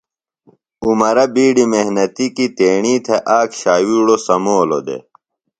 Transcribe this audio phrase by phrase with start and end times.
[0.85, 5.01] عمرہ بیڈیۡ محنتی کیۡ تیݨی تھےۡ آک شاویڑو سمولو دےۡ۔